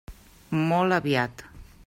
Molt 0.71 0.97
aviat. 0.99 1.47